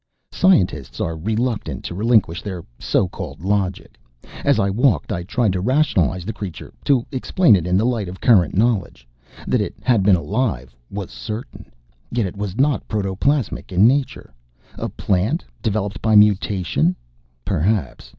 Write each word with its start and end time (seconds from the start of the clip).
Scientists 0.31 0.99
are 0.99 1.15
reluctant 1.15 1.83
to 1.83 1.93
relinquish 1.93 2.41
their 2.41 2.65
so 2.79 3.07
called 3.07 3.43
logic. 3.45 3.99
As 4.43 4.59
I 4.59 4.67
walked 4.71 5.11
I 5.11 5.21
tried 5.21 5.53
to 5.53 5.61
rationalize 5.61 6.25
the 6.25 6.33
creature, 6.33 6.73
to 6.85 7.05
explain 7.11 7.55
it 7.55 7.67
in 7.67 7.77
the 7.77 7.85
light 7.85 8.07
of 8.07 8.19
current 8.19 8.57
knowledge. 8.57 9.07
That 9.45 9.61
it 9.61 9.75
had 9.83 10.01
been 10.01 10.15
alive 10.15 10.75
was 10.89 11.11
certain. 11.11 11.67
Yet 12.09 12.25
it 12.25 12.35
was 12.35 12.57
not 12.57 12.87
protoplasmic 12.87 13.71
in 13.71 13.85
nature. 13.87 14.33
A 14.73 14.89
plant, 14.89 15.45
developed 15.61 16.01
by 16.01 16.15
mutation? 16.15 16.95
Perhaps. 17.45 18.09